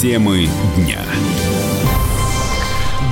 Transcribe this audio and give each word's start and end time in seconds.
Темы 0.00 0.48
дня. 0.76 1.00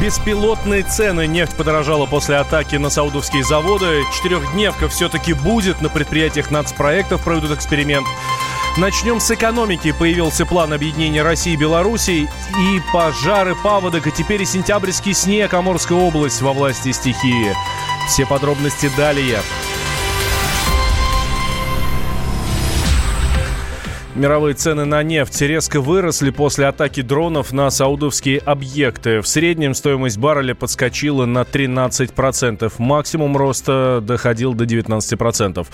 Беспилотные 0.00 0.84
цены. 0.84 1.26
Нефть 1.26 1.56
подорожала 1.56 2.06
после 2.06 2.36
атаки 2.36 2.76
на 2.76 2.90
саудовские 2.90 3.42
заводы. 3.42 4.04
Четырехдневка 4.14 4.88
все-таки 4.88 5.32
будет. 5.32 5.82
На 5.82 5.88
предприятиях 5.88 6.52
нацпроектов 6.52 7.24
проведут 7.24 7.50
эксперимент. 7.50 8.06
Начнем 8.76 9.18
с 9.18 9.28
экономики. 9.32 9.90
Появился 9.98 10.46
план 10.46 10.72
объединения 10.72 11.22
России 11.22 11.54
и 11.54 11.56
Белоруссии. 11.56 12.30
И 12.56 12.80
пожары, 12.92 13.56
паводок, 13.56 14.06
и 14.06 14.12
теперь 14.12 14.42
и 14.42 14.46
сентябрьский 14.46 15.12
снег. 15.12 15.54
Амурская 15.54 15.98
область 15.98 16.40
во 16.40 16.52
власти 16.52 16.92
стихии. 16.92 17.52
Все 18.06 18.24
подробности 18.26 18.88
далее. 18.96 19.40
Мировые 24.16 24.54
цены 24.54 24.86
на 24.86 25.02
нефть 25.02 25.42
резко 25.42 25.82
выросли 25.82 26.30
после 26.30 26.64
атаки 26.68 27.02
дронов 27.02 27.52
на 27.52 27.68
саудовские 27.68 28.38
объекты. 28.38 29.20
В 29.20 29.26
среднем 29.26 29.74
стоимость 29.74 30.18
барреля 30.18 30.54
подскочила 30.54 31.26
на 31.26 31.42
13%. 31.42 32.72
Максимум 32.78 33.36
роста 33.36 34.00
доходил 34.00 34.54
до 34.54 34.64
19%. 34.64 35.66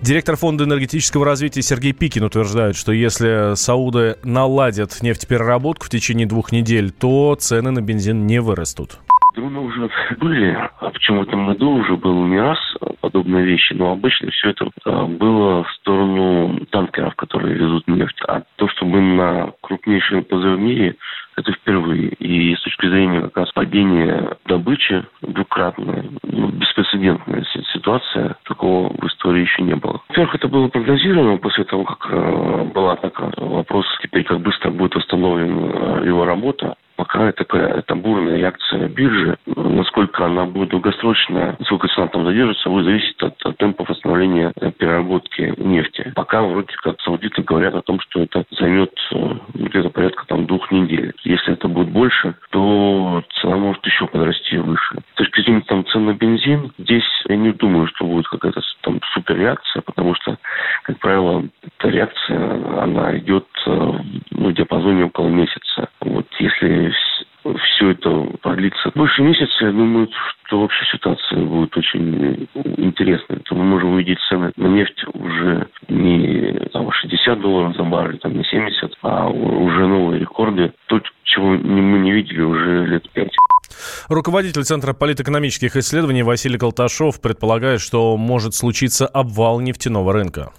Директор 0.00 0.36
Фонда 0.36 0.64
энергетического 0.64 1.26
развития 1.26 1.60
Сергей 1.60 1.92
Пикин 1.92 2.24
утверждает, 2.24 2.76
что 2.76 2.92
если 2.92 3.56
сауды 3.56 4.16
наладят 4.24 5.02
нефтепереработку 5.02 5.84
в 5.84 5.90
течение 5.90 6.26
двух 6.26 6.50
недель, 6.50 6.92
то 6.92 7.36
цены 7.38 7.72
на 7.72 7.82
бензин 7.82 8.26
не 8.26 8.40
вырастут. 8.40 9.00
Дроны 9.34 9.60
уже 9.60 9.90
были, 10.18 10.56
а 10.80 10.90
почему 10.90 11.20
в 11.20 11.28
этом 11.28 11.46
уже 11.48 11.96
было 11.96 12.26
не 12.26 12.40
раз 12.40 12.58
подобные 13.12 13.44
вещи, 13.44 13.74
но 13.74 13.92
обычно 13.92 14.30
все 14.30 14.50
это 14.50 14.68
а, 14.84 15.06
было 15.06 15.64
в 15.64 15.70
сторону 15.72 16.58
танкеров, 16.70 17.14
которые 17.14 17.54
везут 17.54 17.86
нефть. 17.86 18.18
А 18.26 18.42
то, 18.56 18.68
что 18.68 18.86
мы 18.86 19.00
на 19.00 19.52
крупнейшем 19.60 20.20
ЛПЗ 20.20 20.56
в 20.56 20.58
мире, 20.58 20.96
это 21.36 21.52
впервые. 21.52 22.08
И 22.08 22.54
с 22.54 22.60
точки 22.62 22.88
зрения 22.88 23.22
как 23.22 23.36
раз 23.36 23.52
падения 23.52 24.36
добычи 24.46 25.04
двукратная, 25.22 26.04
ну, 26.22 26.48
беспрецедентная 26.48 27.44
ситуация, 27.72 28.36
такого 28.44 28.88
в 28.88 29.06
истории 29.06 29.42
еще 29.42 29.62
не 29.62 29.74
было. 29.74 30.00
Во-первых, 30.08 30.34
это 30.34 30.48
было 30.48 30.68
прогнозировано 30.68 31.38
после 31.38 31.64
того, 31.64 31.84
как 31.84 32.06
э, 32.10 32.64
была 32.74 32.92
атака. 32.92 33.32
Вопрос 33.36 33.86
теперь, 34.02 34.24
как 34.24 34.40
быстро 34.40 34.70
будет 34.70 34.94
восстановлена 34.94 36.00
его 36.04 36.24
работа 36.24 36.74
пока 36.96 37.32
такая 37.32 37.78
это 37.78 37.94
бурная 37.94 38.36
реакция 38.36 38.88
биржи. 38.88 39.36
Насколько 39.46 40.26
она 40.26 40.44
будет 40.44 40.70
долгосрочная, 40.70 41.56
насколько 41.58 41.88
цена 41.88 42.08
там 42.08 42.24
задержится, 42.24 42.68
будет 42.68 42.84
зависеть 42.84 43.22
от, 43.22 43.34
от 43.44 43.56
темпов 43.58 43.88
восстановления 43.88 44.52
э, 44.60 44.70
переработки 44.72 45.54
нефти. 45.58 46.12
Пока 46.14 46.42
вроде 46.42 46.72
как 46.82 47.00
саудиты 47.00 47.42
говорят 47.42 47.74
о 47.74 47.82
том, 47.82 48.00
что 48.00 48.20
это 48.20 48.44
займет 48.50 48.92
э, 49.12 49.34
где-то 49.54 49.90
порядка 49.90 50.24
там 50.26 50.46
двух 50.46 50.70
недель. 50.70 51.12
Если 51.24 51.52
это 51.52 51.68
будет 51.68 51.88
больше, 51.88 52.34
то 52.50 53.22
цена 53.40 53.56
может 53.56 53.84
еще 53.86 54.06
подрасти 54.06 54.56
выше. 54.56 54.98
С 55.14 55.16
точки 55.16 55.42
зрения 55.42 55.62
там 55.66 55.84
цен 55.86 56.06
на 56.06 56.14
бензин, 56.14 56.72
здесь 56.78 57.04
я 57.28 57.36
не 57.36 57.52
думаю, 57.52 57.86
что 57.88 58.04
будет 58.04 58.28
какая-то 58.28 58.60
там 58.82 59.00
суперреакция, 59.12 59.82
потому 59.82 60.14
что, 60.14 60.36
как 60.84 60.98
правило, 60.98 61.44
эта 61.78 61.88
реакция, 61.88 62.82
она 62.82 63.16
идет 63.18 63.46
э, 63.66 63.92
ну, 64.42 64.52
диапазоне 64.52 65.04
около 65.04 65.28
месяца. 65.28 65.88
Вот 66.00 66.26
если 66.38 66.92
все 67.42 67.90
это 67.90 68.10
продлится 68.40 68.90
больше 68.94 69.22
месяца, 69.22 69.66
я 69.66 69.72
думаю, 69.72 70.08
что 70.46 70.60
вообще 70.60 70.84
ситуация 70.92 71.40
будет 71.40 71.76
очень 71.76 72.48
интересная. 72.76 73.40
То 73.40 73.54
мы 73.54 73.64
можем 73.64 73.94
увидеть 73.94 74.18
цены 74.28 74.52
на 74.56 74.66
нефть 74.66 75.04
уже 75.14 75.68
не 75.88 76.52
там, 76.72 76.90
60 76.90 77.40
долларов 77.40 77.76
за 77.76 77.84
баррель, 77.84 78.18
там, 78.18 78.36
не 78.36 78.44
70, 78.44 78.92
а 79.02 79.28
уже 79.28 79.86
новые 79.86 80.20
рекорды. 80.20 80.72
То, 80.86 81.00
чего 81.24 81.46
мы 81.46 81.98
не 81.98 82.12
видели 82.12 82.42
уже 82.42 82.86
лет 82.86 83.08
пять. 83.10 83.32
Руководитель 84.08 84.64
Центра 84.64 84.92
политэкономических 84.92 85.76
исследований 85.76 86.22
Василий 86.22 86.58
Колташов 86.58 87.20
предполагает, 87.20 87.80
что 87.80 88.16
может 88.16 88.54
случиться 88.54 89.06
обвал 89.06 89.60
нефтяного 89.60 90.12
рынка 90.12 90.52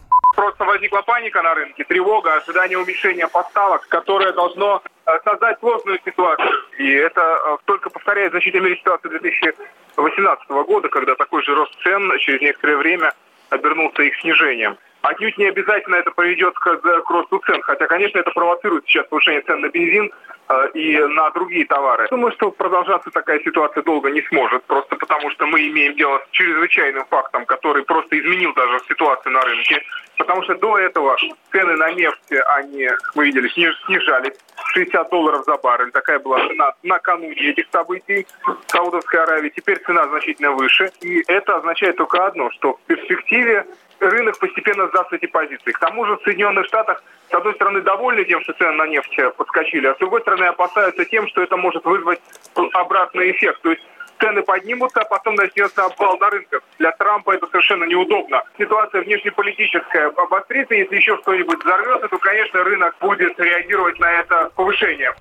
просто 0.44 0.66
возникла 0.66 1.02
паника 1.04 1.42
на 1.42 1.54
рынке, 1.54 1.86
тревога, 1.86 2.34
ожидание 2.34 2.78
уменьшения 2.78 3.28
поставок, 3.30 3.88
которое 3.88 4.34
должно 4.34 4.82
э, 5.06 5.12
создать 5.24 5.58
сложную 5.60 6.00
ситуацию. 6.04 6.50
И 6.80 6.92
это 6.92 7.22
э, 7.22 7.58
только 7.64 7.90
повторяет 7.90 8.32
в 8.32 8.34
значительной 8.34 8.76
ситуацию 8.76 9.12
2018 9.12 10.50
года, 10.50 10.90
когда 10.90 11.16
такой 11.16 11.44
же 11.44 11.56
рост 11.56 11.74
цен 11.82 12.12
через 12.20 12.42
некоторое 12.42 12.76
время 12.76 13.14
обернулся 13.52 14.04
их 14.04 14.20
снижением. 14.20 14.78
Отнюдь 15.04 15.38
не 15.38 15.48
обязательно 15.48 15.96
это 15.96 16.12
приведет 16.12 16.54
к, 16.56 16.80
росту 17.10 17.42
цен, 17.46 17.62
хотя, 17.62 17.88
конечно, 17.88 18.20
это 18.20 18.32
провоцирует 18.32 18.86
сейчас 18.86 19.06
повышение 19.08 19.42
цен 19.42 19.60
на 19.60 19.68
бензин 19.68 20.10
э, 20.48 20.70
и 20.76 20.98
на 20.98 21.30
другие 21.32 21.66
товары. 21.66 22.08
Думаю, 22.10 22.32
что 22.32 22.52
продолжаться 22.52 23.12
такая 23.12 23.42
ситуация 23.42 23.84
долго 23.84 24.10
не 24.12 24.22
сможет, 24.30 24.64
просто 24.64 24.96
потому 24.96 25.30
что 25.32 25.46
мы 25.46 25.68
имеем 25.68 25.96
дело 25.96 26.20
с 26.20 26.32
чрезвычайным 26.32 27.04
фактом, 27.10 27.46
который 27.46 27.84
просто 27.84 28.18
изменил 28.18 28.54
даже 28.54 28.80
ситуацию 28.88 29.34
на 29.34 29.42
рынке. 29.42 29.82
Потому 30.18 30.42
что 30.44 30.56
до 30.56 30.78
этого 30.78 31.18
цены 31.52 31.76
на 31.76 31.92
нефть, 31.92 32.32
они, 32.56 32.88
мы 33.16 33.26
видели, 33.26 33.50
снижались. 33.50 34.38
60 34.74 35.10
долларов 35.10 35.44
за 35.46 35.58
баррель. 35.58 35.92
Такая 35.92 36.20
была 36.20 36.40
цена 36.48 36.74
накануне 36.84 37.34
этих 37.34 37.66
событий 37.72 38.26
в 38.46 38.58
Саудовской 38.68 39.22
Аравии. 39.22 39.50
Теперь 39.56 39.80
цена 39.86 40.08
значительно 40.08 40.52
выше. 40.52 40.92
И 41.02 41.24
это 41.28 41.58
означает 41.58 41.98
только 41.98 42.26
одно, 42.26 42.50
что 42.52 42.74
в 42.74 42.82
перспективе 42.88 43.66
рынок 44.00 44.38
постепенно 44.40 44.88
сдаст 44.88 45.14
эти 45.14 45.26
позиции. 45.26 45.72
К 45.72 45.80
тому 45.80 46.06
же 46.06 46.18
в 46.18 46.24
Соединенных 46.24 46.66
Штатах, 46.66 47.04
с 47.30 47.34
одной 47.34 47.54
стороны, 47.56 47.82
довольны 47.82 48.24
тем, 48.26 48.42
что 48.42 48.54
цены 48.54 48.74
на 48.74 48.88
нефть 48.88 49.18
подскочили, 49.38 49.88
а 49.88 49.96
с 49.96 49.98
другой 49.98 50.22
стороны, 50.22 50.46
опасаются 50.46 51.06
тем, 51.06 51.28
что 51.28 51.42
это 51.42 51.58
может 51.58 51.84
вызвать 51.86 52.20
обратный 52.74 53.32
эффект. 53.32 53.62
То 53.62 53.72
есть 53.72 53.84
цены 54.20 54.42
поднимутся, 54.44 55.02
а 55.02 55.06
потом 55.06 55.36
начнется 55.36 55.86
обвал 55.86 56.18
на 56.18 56.30
рынках. 56.30 56.62
Для 56.80 56.92
Трампа 56.92 57.32
это 57.32 57.48
совершенно 57.48 57.84
неудобно. 57.86 58.44
Ситуация 58.58 59.02
внешнеполитическая 59.02 60.08
обострится, 60.08 60.76
если 60.76 60.96
еще 60.96 61.18
что-нибудь 61.18 61.64
взорвется, 61.64 62.08
то, 62.08 62.18
конечно, 62.18 62.64
рынок 62.64 62.96
будет 63.02 63.40
реагировать 63.40 64.00
на 64.00 64.12
это 64.12 64.52
повышение. 64.56 65.14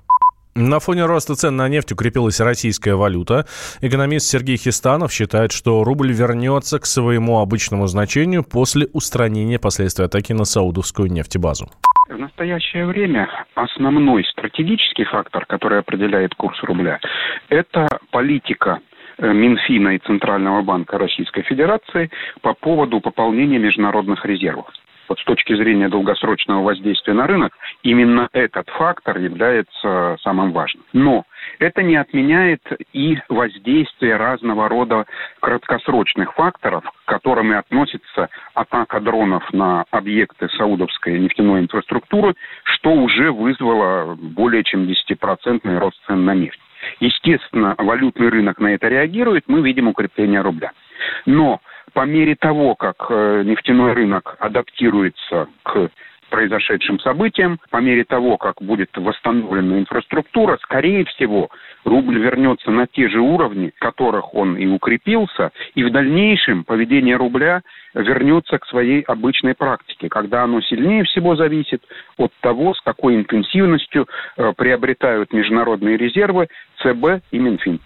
На 0.55 0.79
фоне 0.79 1.05
роста 1.05 1.35
цен 1.35 1.55
на 1.55 1.67
нефть 1.67 1.91
укрепилась 1.91 2.39
российская 2.39 2.95
валюта. 2.95 3.45
Экономист 3.81 4.27
Сергей 4.27 4.57
Хистанов 4.57 5.11
считает, 5.11 5.51
что 5.51 5.83
рубль 5.83 6.11
вернется 6.11 6.79
к 6.79 6.85
своему 6.85 7.39
обычному 7.39 7.87
значению 7.87 8.43
после 8.43 8.87
устранения 8.93 9.59
последствий 9.59 10.05
атаки 10.05 10.33
на 10.33 10.45
саудовскую 10.45 11.11
нефтебазу. 11.11 11.69
В 12.09 12.17
настоящее 12.17 12.85
время 12.85 13.27
основной 13.55 14.23
стратегический 14.25 15.05
фактор, 15.05 15.45
который 15.45 15.79
определяет 15.79 16.35
курс 16.35 16.61
рубля, 16.63 16.99
это 17.49 17.87
политика 18.11 18.79
Э, 19.17 19.31
Минфина 19.31 19.89
и 19.89 19.99
Центрального 19.99 20.61
банка 20.61 20.97
Российской 20.97 21.43
Федерации 21.43 22.09
по 22.41 22.53
поводу 22.53 22.99
пополнения 22.99 23.59
международных 23.59 24.25
резервов. 24.25 24.67
Вот 25.13 25.19
с 25.19 25.25
точки 25.25 25.55
зрения 25.55 25.89
долгосрочного 25.89 26.63
воздействия 26.63 27.13
на 27.13 27.27
рынок, 27.27 27.55
именно 27.83 28.29
этот 28.33 28.67
фактор 28.69 29.19
является 29.19 30.17
самым 30.23 30.51
важным. 30.53 30.83
Но 30.91 31.25
это 31.59 31.83
не 31.83 31.97
отменяет 31.97 32.63
и 32.93 33.19
воздействие 33.29 34.15
разного 34.15 34.67
рода 34.67 35.05
краткосрочных 35.39 36.33
факторов, 36.33 36.83
к 36.83 37.07
которым 37.07 37.51
и 37.51 37.55
относится 37.55 38.29
атака 38.55 38.99
дронов 38.99 39.53
на 39.53 39.85
объекты 39.91 40.49
саудовской 40.49 41.19
нефтяной 41.19 41.59
инфраструктуры, 41.59 42.33
что 42.63 42.93
уже 42.93 43.31
вызвало 43.31 44.15
более 44.15 44.63
чем 44.63 44.85
10% 44.85 45.77
рост 45.77 46.01
цен 46.07 46.25
на 46.25 46.33
нефть. 46.33 46.59
Естественно, 46.99 47.75
валютный 47.77 48.29
рынок 48.29 48.57
на 48.57 48.73
это 48.73 48.87
реагирует, 48.87 49.43
мы 49.45 49.61
видим 49.61 49.89
укрепление 49.89 50.41
рубля. 50.41 50.71
Но 51.27 51.61
по 51.93 52.05
мере 52.05 52.35
того, 52.35 52.75
как 52.75 52.95
э, 53.09 53.43
нефтяной 53.45 53.93
рынок 53.93 54.35
адаптируется 54.39 55.47
к 55.63 55.89
произошедшим 56.33 56.99
событиям, 56.99 57.59
по 57.69 57.77
мере 57.77 58.03
того, 58.05 58.37
как 58.37 58.59
будет 58.59 58.89
восстановлена 58.95 59.77
инфраструктура, 59.77 60.57
скорее 60.63 61.05
всего, 61.05 61.49
рубль 61.85 62.17
вернется 62.17 62.71
на 62.71 62.87
те 62.87 63.07
же 63.07 63.19
уровни, 63.19 63.71
которых 63.77 64.33
он 64.33 64.57
и 64.57 64.65
укрепился, 64.65 65.51
и 65.75 65.83
в 65.83 65.91
дальнейшем 65.91 66.63
поведение 66.63 67.17
рубля 67.17 67.61
вернется 67.93 68.57
к 68.57 68.65
своей 68.65 69.01
обычной 69.01 69.53
практике, 69.53 70.09
когда 70.09 70.41
оно 70.41 70.59
сильнее 70.61 71.03
всего 71.03 71.35
зависит 71.35 71.83
от 72.17 72.31
того, 72.41 72.73
с 72.73 72.81
какой 72.81 73.15
интенсивностью 73.15 74.07
э, 74.35 74.53
приобретают 74.57 75.31
международные 75.33 75.97
резервы 75.97 76.47
ЦБ 76.79 77.21
и 77.29 77.37
Минфин. 77.37 77.79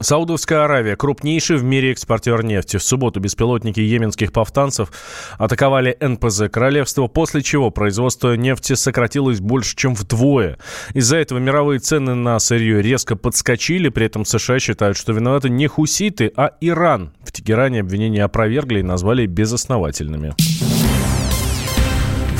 Саудовская 0.00 0.64
Аравия– 0.64 0.94
крупнейший 0.96 1.56
в 1.56 1.64
мире 1.64 1.90
экспортер 1.90 2.44
нефти. 2.44 2.76
В 2.76 2.82
субботу 2.82 3.18
беспилотники 3.18 3.80
йеменских 3.80 4.32
повстанцев 4.32 4.92
атаковали 5.38 5.96
НПЗ 6.00 6.42
королевства, 6.50 7.08
после 7.08 7.42
чего 7.42 7.70
производство 7.70 8.34
нефти 8.36 8.74
сократилось 8.74 9.40
больше, 9.40 9.74
чем 9.74 9.94
вдвое. 9.94 10.58
Из-за 10.94 11.16
этого 11.16 11.38
мировые 11.38 11.80
цены 11.80 12.14
на 12.14 12.38
сырье 12.38 12.80
резко 12.80 13.16
подскочили, 13.16 13.88
при 13.88 14.06
этом 14.06 14.24
США 14.24 14.60
считают, 14.60 14.96
что 14.96 15.12
виноваты 15.12 15.48
не 15.48 15.66
хуситы, 15.66 16.32
а 16.36 16.52
Иран. 16.60 17.12
В 17.24 17.32
Тегеране 17.32 17.80
обвинения 17.80 18.22
опровергли 18.22 18.78
и 18.78 18.84
назвали 18.84 19.26
безосновательными. 19.26 20.34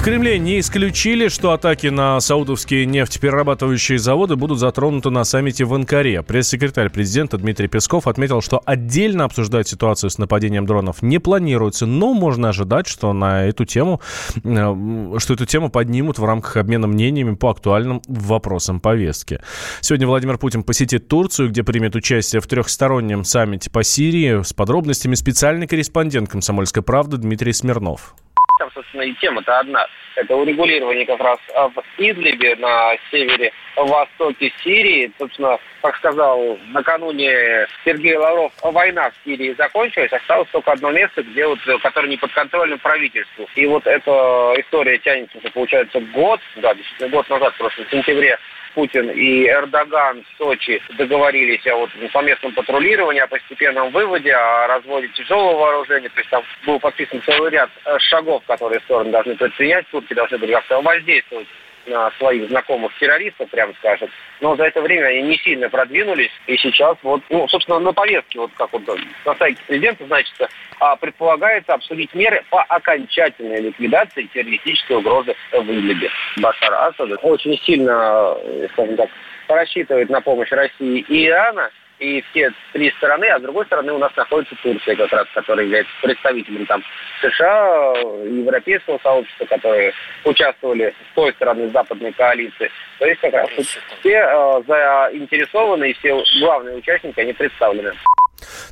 Кремле 0.08 0.38
не 0.38 0.58
исключили, 0.58 1.28
что 1.28 1.52
атаки 1.52 1.88
на 1.88 2.18
саудовские 2.18 2.86
нефтеперерабатывающие 2.86 3.98
заводы 3.98 4.36
будут 4.36 4.58
затронуты 4.58 5.10
на 5.10 5.22
саммите 5.22 5.66
в 5.66 5.74
Анкаре. 5.74 6.22
Пресс-секретарь 6.22 6.88
президента 6.88 7.36
Дмитрий 7.36 7.68
Песков 7.68 8.06
отметил, 8.06 8.40
что 8.40 8.62
отдельно 8.64 9.24
обсуждать 9.24 9.68
ситуацию 9.68 10.08
с 10.08 10.16
нападением 10.16 10.64
дронов 10.64 11.02
не 11.02 11.18
планируется, 11.18 11.84
но 11.84 12.14
можно 12.14 12.48
ожидать, 12.48 12.86
что 12.86 13.12
на 13.12 13.44
эту 13.44 13.66
тему, 13.66 14.00
э, 14.44 15.14
что 15.18 15.34
эту 15.34 15.44
тему 15.44 15.68
поднимут 15.68 16.18
в 16.18 16.24
рамках 16.24 16.56
обмена 16.56 16.86
мнениями 16.86 17.34
по 17.34 17.50
актуальным 17.50 18.00
вопросам 18.08 18.80
повестки. 18.80 19.40
Сегодня 19.82 20.06
Владимир 20.06 20.38
Путин 20.38 20.62
посетит 20.62 21.08
Турцию, 21.08 21.50
где 21.50 21.62
примет 21.62 21.94
участие 21.94 22.40
в 22.40 22.46
трехстороннем 22.46 23.24
саммите 23.24 23.68
по 23.68 23.84
Сирии. 23.84 24.42
С 24.42 24.54
подробностями 24.54 25.16
специальный 25.16 25.66
корреспондент 25.66 26.30
«Комсомольской 26.30 26.82
правды» 26.82 27.18
Дмитрий 27.18 27.52
Смирнов 27.52 28.14
там, 28.58 28.70
собственно, 28.72 29.02
и 29.02 29.12
тема-то 29.14 29.58
одна. 29.58 29.86
Это 30.16 30.34
урегулирование 30.34 31.06
как 31.06 31.20
раз 31.20 31.38
в 31.54 31.82
Идлибе 31.96 32.56
на 32.56 32.96
севере 33.10 33.52
востоке 33.76 34.52
Сирии. 34.62 35.12
Собственно, 35.18 35.58
как 35.80 35.96
сказал 35.96 36.58
накануне 36.68 37.66
Сергей 37.84 38.16
Лавров, 38.16 38.52
война 38.62 39.10
в 39.10 39.14
Сирии 39.24 39.54
закончилась, 39.56 40.12
осталось 40.12 40.48
только 40.50 40.72
одно 40.72 40.90
место, 40.90 41.22
где 41.22 41.46
вот, 41.46 41.60
которое 41.82 42.08
не 42.08 42.16
подконтрольно 42.16 42.78
правительству. 42.78 43.48
И 43.54 43.66
вот 43.66 43.86
эта 43.86 44.54
история 44.58 44.98
тянется, 44.98 45.38
получается, 45.54 46.00
год, 46.00 46.40
да, 46.56 46.74
действительно, 46.74 47.10
год 47.10 47.28
назад, 47.28 47.54
в 47.54 47.58
прошлом 47.58 47.86
сентябре, 47.90 48.38
Путин 48.78 49.10
и 49.10 49.48
Эрдоган 49.48 50.22
в 50.22 50.38
Сочи 50.38 50.80
договорились 50.96 51.66
о 51.66 51.78
вот 51.78 51.90
совместном 52.12 52.52
патрулировании, 52.52 53.20
о 53.20 53.26
постепенном 53.26 53.90
выводе, 53.90 54.32
о 54.32 54.68
разводе 54.68 55.08
тяжелого 55.08 55.58
вооружения. 55.58 56.08
То 56.10 56.20
есть 56.20 56.30
там 56.30 56.44
был 56.64 56.78
подписан 56.78 57.20
целый 57.26 57.50
ряд 57.50 57.70
э, 57.84 57.98
шагов, 57.98 58.44
которые 58.46 58.78
стороны 58.82 59.10
должны 59.10 59.34
предпринять. 59.34 59.84
Турки 59.88 60.14
должны 60.14 60.38
были 60.38 60.52
как-то 60.52 60.80
воздействовать 60.80 61.48
на 61.88 62.10
своих 62.12 62.48
знакомых 62.48 62.96
террористов, 62.98 63.50
прямо 63.50 63.72
скажем. 63.74 64.08
Но 64.40 64.56
за 64.56 64.64
это 64.64 64.80
время 64.82 65.06
они 65.06 65.22
не 65.22 65.36
сильно 65.38 65.68
продвинулись. 65.68 66.30
И 66.46 66.56
сейчас 66.56 66.96
вот, 67.02 67.22
ну, 67.30 67.48
собственно, 67.48 67.78
на 67.78 67.92
повестке, 67.92 68.38
вот 68.38 68.50
как 68.56 68.72
вот 68.72 68.82
на 69.24 69.34
сайте 69.34 69.60
президента, 69.66 70.06
значит, 70.06 70.34
а, 70.80 70.96
предполагается 70.96 71.74
обсудить 71.74 72.14
меры 72.14 72.42
по 72.50 72.62
окончательной 72.62 73.60
ликвидации 73.60 74.28
террористической 74.32 74.96
угрозы 74.96 75.34
в 75.52 75.62
Идлибе. 75.62 76.10
Башар 76.38 76.74
Асад 76.74 77.10
очень 77.22 77.58
сильно, 77.64 78.36
э, 78.36 78.68
скажем 78.72 78.96
так, 78.96 79.10
рассчитывает 79.48 80.10
на 80.10 80.20
помощь 80.20 80.50
России 80.50 81.04
и 81.08 81.26
Ирана– 81.26 81.70
и 81.98 82.22
все 82.30 82.50
три 82.72 82.90
стороны, 82.92 83.26
а 83.26 83.38
с 83.38 83.42
другой 83.42 83.66
стороны 83.66 83.92
у 83.92 83.98
нас 83.98 84.14
находится 84.16 84.54
Турция, 84.62 84.96
как 84.96 85.12
раз, 85.12 85.26
которая 85.34 85.64
является 85.64 85.92
представителем 86.02 86.66
там 86.66 86.82
США, 87.20 87.94
европейского 88.24 88.98
сообщества, 89.02 89.44
которые 89.46 89.92
участвовали 90.24 90.94
с 91.10 91.14
той 91.14 91.32
стороны 91.34 91.70
западной 91.70 92.12
коалиции. 92.12 92.70
То 92.98 93.06
есть 93.06 93.20
как 93.20 93.32
раз 93.32 93.48
все 93.50 94.10
э, 94.10 94.62
заинтересованы 94.66 95.90
и 95.90 95.94
все 95.94 96.22
главные 96.40 96.76
участники, 96.76 97.20
они 97.20 97.32
представлены. 97.32 97.92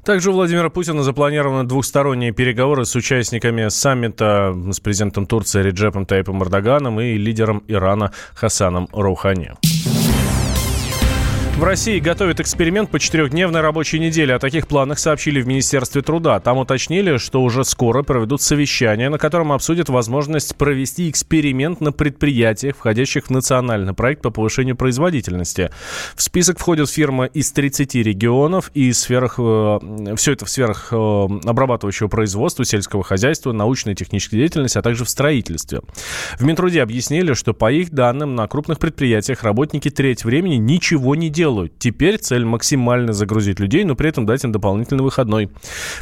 Также 0.04 0.30
у 0.30 0.34
Владимира 0.34 0.70
Путина 0.70 1.02
запланированы 1.02 1.64
двухсторонние 1.64 2.32
переговоры 2.32 2.84
с 2.84 2.94
участниками 2.94 3.68
саммита 3.68 4.54
с 4.70 4.78
президентом 4.78 5.26
Турции 5.26 5.62
Реджепом 5.62 6.06
Тайпом 6.06 6.42
Эрдоганом 6.42 7.00
и 7.00 7.14
лидером 7.14 7.64
Ирана 7.66 8.12
Хасаном 8.34 8.88
Роухани. 8.92 9.52
В 11.56 11.64
России 11.64 12.00
готовят 12.00 12.38
эксперимент 12.38 12.90
по 12.90 13.00
четырехдневной 13.00 13.62
рабочей 13.62 13.98
неделе. 13.98 14.34
О 14.34 14.38
таких 14.38 14.68
планах 14.68 14.98
сообщили 14.98 15.40
в 15.40 15.46
Министерстве 15.46 16.02
труда. 16.02 16.38
Там 16.38 16.58
уточнили, 16.58 17.16
что 17.16 17.42
уже 17.42 17.64
скоро 17.64 18.02
проведут 18.02 18.42
совещание, 18.42 19.08
на 19.08 19.16
котором 19.16 19.52
обсудят 19.52 19.88
возможность 19.88 20.54
провести 20.56 21.08
эксперимент 21.08 21.80
на 21.80 21.92
предприятиях, 21.92 22.76
входящих 22.76 23.28
в 23.28 23.30
национальный 23.30 23.94
проект 23.94 24.20
по 24.20 24.28
повышению 24.28 24.76
производительности. 24.76 25.70
В 26.14 26.22
список 26.22 26.58
входят 26.58 26.90
фирмы 26.90 27.30
из 27.32 27.50
30 27.52 27.94
регионов 27.94 28.70
и 28.74 28.92
сферах, 28.92 29.36
э, 29.38 30.14
все 30.16 30.32
это 30.32 30.44
в 30.44 30.50
сферах 30.50 30.88
э, 30.92 30.96
обрабатывающего 30.96 32.08
производства, 32.08 32.66
сельского 32.66 33.02
хозяйства, 33.02 33.52
научной 33.52 33.94
и 33.94 33.96
технической 33.96 34.40
деятельности, 34.40 34.76
а 34.76 34.82
также 34.82 35.06
в 35.06 35.08
строительстве. 35.08 35.80
В 36.38 36.44
Минтруде 36.44 36.82
объяснили, 36.82 37.32
что 37.32 37.54
по 37.54 37.72
их 37.72 37.92
данным 37.92 38.34
на 38.34 38.46
крупных 38.46 38.78
предприятиях 38.78 39.42
работники 39.42 39.88
треть 39.88 40.22
времени 40.22 40.56
ничего 40.56 41.14
не 41.14 41.30
делают 41.30 41.45
делают. 41.46 41.78
Теперь 41.78 42.16
цель 42.18 42.44
максимально 42.44 43.12
загрузить 43.12 43.60
людей, 43.60 43.84
но 43.84 43.94
при 43.94 44.08
этом 44.08 44.26
дать 44.26 44.42
им 44.42 44.50
дополнительный 44.50 45.04
выходной. 45.04 45.48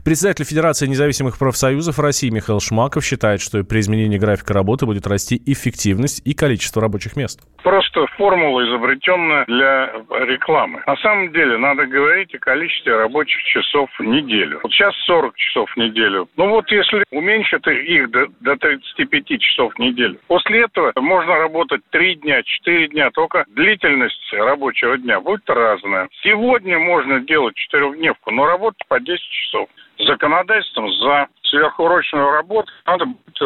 Председатель 0.02 0.46
Федерации 0.46 0.86
независимых 0.86 1.38
профсоюзов 1.38 1.98
России 1.98 2.30
Михаил 2.30 2.60
Шмаков 2.60 3.04
считает, 3.04 3.42
что 3.42 3.62
при 3.62 3.80
изменении 3.80 4.16
графика 4.16 4.54
работы 4.54 4.86
будет 4.86 5.06
расти 5.06 5.40
эффективность 5.44 6.22
и 6.24 6.32
количество 6.32 6.80
рабочих 6.80 7.16
мест. 7.16 7.40
Просто 7.62 8.06
формула 8.16 8.64
изобретенная 8.66 9.44
для 9.46 9.92
рекламы. 10.26 10.82
На 10.86 10.96
самом 10.96 11.32
деле 11.32 11.58
надо 11.58 11.86
говорить 11.86 12.34
о 12.34 12.38
количестве 12.38 12.96
рабочих 12.96 13.42
часов 13.42 13.90
в 13.98 14.02
неделю. 14.02 14.60
Вот 14.62 14.72
сейчас 14.72 14.94
40 15.06 15.36
часов 15.36 15.70
в 15.70 15.76
неделю. 15.76 16.28
Ну 16.36 16.48
вот 16.48 16.70
если 16.70 17.04
уменьшить 17.10 17.66
их 17.66 18.10
до, 18.10 18.26
до 18.40 18.56
35 18.56 19.40
часов 19.40 19.74
в 19.74 19.78
неделю, 19.78 20.18
после 20.26 20.64
этого 20.64 20.92
можно 20.96 21.34
работать 21.36 21.82
3 21.90 22.16
дня, 22.16 22.42
4 22.42 22.88
дня, 22.88 23.10
только 23.10 23.44
длительность 23.48 24.32
рабочего 24.32 24.96
дня 24.98 25.20
будет 25.20 25.33
будет 25.34 25.50
разная. 25.50 26.08
Сегодня 26.22 26.78
можно 26.78 27.20
делать 27.20 27.56
четырехдневку, 27.56 28.30
но 28.30 28.46
работать 28.46 28.86
по 28.88 29.00
10 29.00 29.20
часов. 29.20 29.68
Законодательством 29.98 30.90
за 30.92 31.28
сверхурочную 31.44 32.30
работу 32.30 32.68
надо 32.84 33.06
будет 33.06 33.40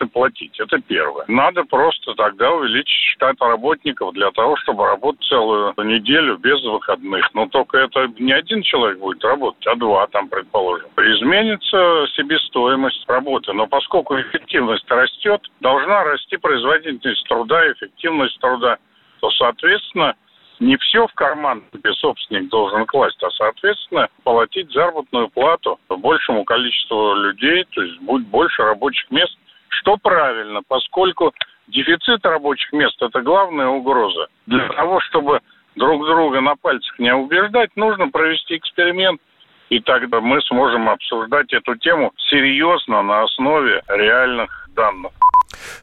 э, 0.00 0.06
платить. 0.12 0.58
Это 0.58 0.80
первое. 0.80 1.24
Надо 1.28 1.62
просто 1.64 2.14
тогда 2.14 2.50
увеличить 2.50 3.14
штат 3.14 3.36
работников 3.40 4.12
для 4.14 4.32
того, 4.32 4.56
чтобы 4.56 4.86
работать 4.86 5.24
целую 5.28 5.72
неделю 5.78 6.38
без 6.38 6.60
выходных. 6.64 7.32
Но 7.34 7.46
только 7.46 7.78
это 7.78 8.08
не 8.18 8.32
один 8.32 8.62
человек 8.62 8.98
будет 8.98 9.22
работать, 9.24 9.64
а 9.66 9.76
два 9.76 10.08
там, 10.08 10.28
предположим. 10.28 10.88
Изменится 10.96 12.06
себестоимость 12.16 13.04
работы. 13.08 13.52
Но 13.52 13.68
поскольку 13.68 14.20
эффективность 14.20 14.90
растет, 14.90 15.40
должна 15.60 16.02
расти 16.02 16.36
производительность 16.36 17.24
труда, 17.28 17.70
эффективность 17.72 18.40
труда, 18.40 18.78
то, 19.20 19.30
соответственно, 19.30 20.16
не 20.62 20.76
все 20.76 21.06
в 21.08 21.14
карман 21.14 21.64
себе 21.72 21.92
собственник 21.94 22.48
должен 22.48 22.86
класть, 22.86 23.22
а, 23.22 23.30
соответственно, 23.30 24.08
платить 24.22 24.70
заработную 24.72 25.28
плату 25.28 25.78
большему 25.88 26.44
количеству 26.44 27.14
людей, 27.14 27.64
то 27.70 27.82
есть 27.82 28.00
будет 28.00 28.26
больше 28.28 28.62
рабочих 28.62 29.10
мест, 29.10 29.36
что 29.68 29.96
правильно, 29.96 30.60
поскольку 30.66 31.32
дефицит 31.66 32.24
рабочих 32.24 32.72
мест– 32.72 32.96
это 33.02 33.22
главная 33.22 33.68
угроза. 33.68 34.28
Для 34.46 34.68
того, 34.68 35.00
чтобы 35.00 35.40
друг 35.74 36.06
друга 36.06 36.40
на 36.40 36.54
пальцах 36.54 36.96
не 36.98 37.12
убеждать, 37.12 37.70
нужно 37.74 38.08
провести 38.08 38.56
эксперимент, 38.56 39.20
и 39.68 39.80
тогда 39.80 40.20
мы 40.20 40.40
сможем 40.42 40.88
обсуждать 40.88 41.52
эту 41.52 41.74
тему 41.74 42.12
серьезно 42.30 43.02
на 43.02 43.22
основе 43.22 43.82
реальных 43.88 44.68
данных. 44.76 45.12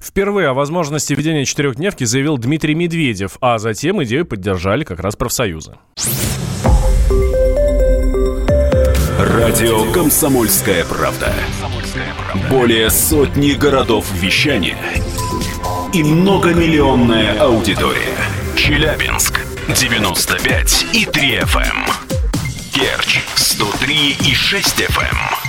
Впервые 0.02 0.50
о 0.50 0.54
возможности 0.54 1.14
введения 1.14 1.46
четырехдневки 1.46 2.04
заявил 2.04 2.38
Дмитрий 2.38 2.76
Медведев, 2.76 3.38
а 3.42 3.58
затем 3.60 4.04
идею 4.04 4.26
поддержали 4.26 4.84
как 4.84 5.00
раз 5.00 5.16
профсоюзы. 5.16 5.78
Радио 9.20 9.92
«Комсомольская 9.92 10.86
правда». 10.86 11.34
Более 12.50 12.90
сотни 12.90 13.54
городов 13.54 14.06
вещания 14.14 14.78
и 15.94 16.04
многомиллионная 16.04 17.40
аудитория. 17.40 18.16
Челябинск 18.56 19.42
95 19.68 20.86
и 20.94 21.06
3 21.06 21.40
FM. 21.40 21.92
Керчь 22.72 23.22
103 23.36 24.18
и 24.28 24.34
6 24.34 24.82
FM. 24.82 25.49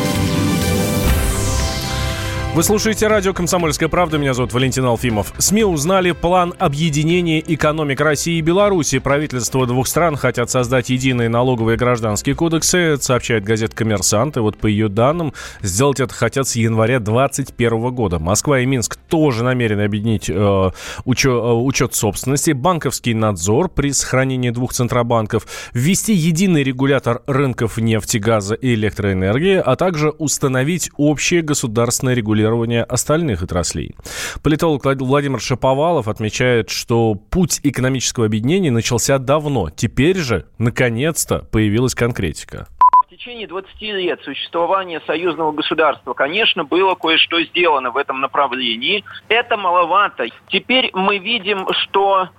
Вы 2.53 2.63
слушаете 2.63 3.07
радио 3.07 3.33
«Комсомольская 3.33 3.87
правда». 3.87 4.17
Меня 4.17 4.33
зовут 4.33 4.51
Валентин 4.51 4.83
Алфимов. 4.83 5.33
СМИ 5.37 5.63
узнали 5.63 6.11
план 6.11 6.53
объединения 6.59 7.39
экономик 7.39 8.01
России 8.01 8.39
и 8.39 8.41
Беларуси. 8.41 8.99
Правительства 8.99 9.65
двух 9.65 9.87
стран 9.87 10.17
хотят 10.17 10.49
создать 10.49 10.89
единые 10.89 11.29
налоговые 11.29 11.75
и 11.75 11.79
гражданские 11.79 12.35
кодексы, 12.35 12.97
сообщает 12.99 13.45
газета 13.45 13.73
«Коммерсант». 13.73 14.35
И 14.35 14.41
вот 14.41 14.57
по 14.57 14.67
ее 14.67 14.89
данным, 14.89 15.33
сделать 15.61 16.01
это 16.01 16.13
хотят 16.13 16.45
с 16.45 16.57
января 16.57 16.99
2021 16.99 17.95
года. 17.95 18.19
Москва 18.19 18.59
и 18.59 18.65
Минск 18.65 18.97
тоже 18.97 19.45
намерены 19.45 19.83
объединить 19.83 20.29
э, 20.29 20.71
учет, 21.05 21.31
э, 21.31 21.51
учет 21.53 21.95
собственности, 21.95 22.51
банковский 22.51 23.13
надзор 23.13 23.69
при 23.69 23.93
сохранении 23.93 24.49
двух 24.49 24.73
центробанков, 24.73 25.47
ввести 25.71 26.13
единый 26.13 26.63
регулятор 26.63 27.21
рынков 27.27 27.77
нефти, 27.77 28.17
газа 28.17 28.55
и 28.55 28.73
электроэнергии, 28.73 29.55
а 29.55 29.77
также 29.77 30.09
установить 30.09 30.91
общее 30.97 31.43
государственное 31.43 32.13
регулирование 32.13 32.40
стимулирования 32.41 32.83
остальных 32.83 33.43
отраслей. 33.43 33.95
Политолог 34.43 34.83
Владимир 34.85 35.39
Шаповалов 35.39 36.07
отмечает, 36.07 36.69
что 36.69 37.15
путь 37.15 37.59
экономического 37.63 38.25
объединения 38.25 38.71
начался 38.71 39.17
давно. 39.19 39.69
Теперь 39.69 40.17
же, 40.17 40.45
наконец-то, 40.57 41.39
появилась 41.51 41.93
конкретика 41.93 42.67
В 43.05 43.09
течение 43.09 43.47
20 43.47 43.81
лет 43.81 44.19
существования 44.23 45.01
союзного 45.05 45.51
государства, 45.51 46.13
конечно, 46.13 46.63
было 46.63 46.95
кое-что 46.95 47.41
сделано 47.43 47.91
в 47.91 47.97
этом 47.97 48.21
направлении. 48.21 49.03
Это 49.29 49.57
маловато. 49.57 50.25
Теперь 50.49 50.89
мы 50.93 51.19
видим, 51.19 51.67
что 51.83 52.29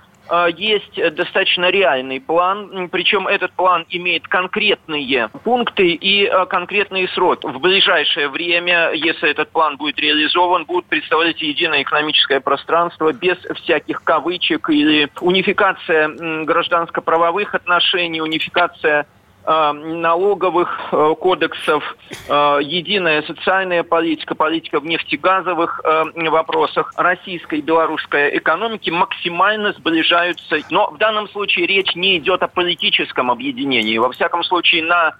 есть 0.56 1.14
достаточно 1.14 1.70
реальный 1.70 2.20
план, 2.20 2.88
причем 2.90 3.28
этот 3.28 3.52
план 3.52 3.84
имеет 3.90 4.26
конкретные 4.26 5.28
пункты 5.44 5.90
и 5.90 6.24
э, 6.24 6.46
конкретные 6.46 7.08
сроки. 7.08 7.46
В 7.46 7.60
ближайшее 7.60 8.28
время, 8.28 8.92
если 8.92 9.30
этот 9.30 9.50
план 9.50 9.76
будет 9.76 9.98
реализован, 9.98 10.64
будут 10.64 10.86
представлять 10.86 11.42
единое 11.42 11.82
экономическое 11.82 12.40
пространство 12.40 13.12
без 13.12 13.36
всяких 13.56 14.02
кавычек 14.02 14.70
или 14.70 15.10
унификация 15.20 16.08
гражданско-правовых 16.44 17.54
отношений, 17.54 18.20
унификация 18.22 19.06
налоговых 19.44 20.68
э, 20.92 21.14
кодексов, 21.20 21.96
э, 22.28 22.58
единая 22.62 23.22
социальная 23.22 23.82
политика, 23.82 24.34
политика 24.34 24.80
в 24.80 24.86
нефтегазовых 24.86 25.80
вопросах 26.14 26.92
российской 26.96 27.58
и 27.58 27.62
белорусской 27.62 28.36
экономики 28.38 28.90
максимально 28.90 29.72
сближаются. 29.72 30.56
Но 30.70 30.90
в 30.90 30.98
данном 30.98 31.28
случае 31.28 31.66
речь 31.66 31.94
не 31.94 32.18
идет 32.18 32.42
о 32.42 32.48
политическом 32.48 33.30
объединении. 33.30 33.98
Во 33.98 34.10
всяком 34.12 34.44
случае, 34.44 34.84
на 34.84 35.14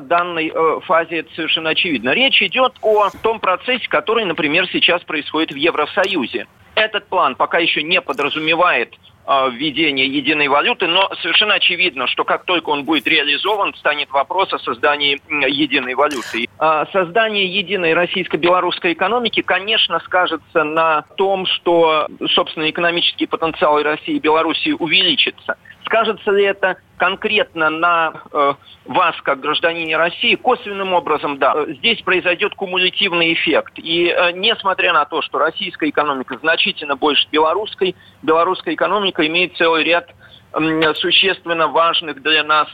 данной 0.00 0.52
фазе 0.80 1.18
это 1.18 1.34
совершенно 1.34 1.70
очевидно. 1.70 2.10
Речь 2.10 2.42
идет 2.42 2.74
о 2.82 3.10
том 3.22 3.38
процессе, 3.38 3.86
который, 3.88 4.24
например, 4.24 4.66
сейчас 4.72 5.02
происходит 5.02 5.52
в 5.52 5.56
Евросоюзе. 5.56 6.46
Этот 6.82 7.06
план 7.06 7.36
пока 7.36 7.58
еще 7.58 7.84
не 7.84 8.00
подразумевает 8.00 8.98
а, 9.24 9.48
введения 9.48 10.04
единой 10.04 10.48
валюты, 10.48 10.88
но 10.88 11.08
совершенно 11.22 11.54
очевидно, 11.54 12.08
что 12.08 12.24
как 12.24 12.44
только 12.44 12.70
он 12.70 12.82
будет 12.84 13.06
реализован, 13.06 13.72
станет 13.74 14.10
вопрос 14.10 14.52
о 14.52 14.58
создании 14.58 15.20
единой 15.48 15.94
валюты. 15.94 16.48
А, 16.58 16.86
создание 16.86 17.46
единой 17.46 17.94
российско-белорусской 17.94 18.94
экономики, 18.94 19.42
конечно, 19.42 20.00
скажется 20.00 20.64
на 20.64 21.02
том, 21.16 21.46
что, 21.46 22.08
собственно, 22.30 22.68
экономический 22.68 23.26
потенциал 23.26 23.80
России 23.80 24.16
и 24.16 24.18
Белоруссии 24.18 24.72
увеличится. 24.72 25.56
Скажется 25.92 26.30
ли 26.30 26.44
это 26.44 26.78
конкретно 26.96 27.68
на 27.68 28.14
э, 28.32 28.54
вас, 28.86 29.14
как 29.20 29.40
гражданине 29.40 29.98
России, 29.98 30.36
косвенным 30.36 30.94
образом, 30.94 31.36
да. 31.36 31.66
Здесь 31.66 32.00
произойдет 32.00 32.54
кумулятивный 32.54 33.34
эффект. 33.34 33.74
И 33.76 34.06
э, 34.06 34.32
несмотря 34.32 34.94
на 34.94 35.04
то, 35.04 35.20
что 35.20 35.36
российская 35.36 35.90
экономика 35.90 36.38
значительно 36.38 36.96
больше 36.96 37.28
белорусской, 37.30 37.94
белорусская 38.22 38.72
экономика 38.72 39.26
имеет 39.26 39.54
целый 39.58 39.84
ряд 39.84 40.08
э, 40.54 40.94
существенно 40.94 41.68
важных 41.68 42.22
для 42.22 42.42
нас 42.42 42.68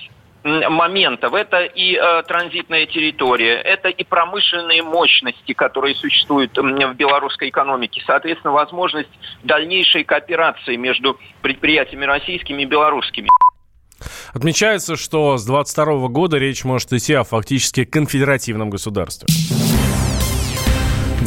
моментов. 0.44 1.34
Это 1.34 1.64
и 1.64 1.94
э, 1.94 2.22
транзитная 2.26 2.86
территория, 2.86 3.54
это 3.60 3.88
и 3.88 4.04
промышленные 4.04 4.82
мощности, 4.82 5.52
которые 5.52 5.94
существуют 5.94 6.56
в 6.56 6.94
белорусской 6.94 7.48
экономике. 7.48 8.02
Соответственно, 8.06 8.52
возможность 8.52 9.10
дальнейшей 9.42 10.04
кооперации 10.04 10.76
между 10.76 11.18
предприятиями 11.42 12.04
российскими 12.04 12.62
и 12.62 12.66
белорусскими. 12.66 13.28
Отмечается, 14.32 14.96
что 14.96 15.36
с 15.36 15.44
22 15.44 16.08
года 16.08 16.38
речь 16.38 16.64
может 16.64 16.92
идти 16.92 17.14
о 17.14 17.24
фактически 17.24 17.84
конфедеративном 17.84 18.70
государстве. 18.70 19.26